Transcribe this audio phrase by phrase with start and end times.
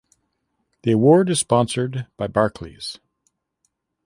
[0.81, 2.97] The award is sponsored by Barclays.